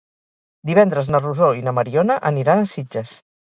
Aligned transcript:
Divendres 0.69 1.11
na 1.17 1.21
Rosó 1.27 1.51
i 1.59 1.63
na 1.69 1.75
Mariona 1.81 2.19
aniran 2.33 2.65
a 2.65 2.69
Sitges. 2.75 3.15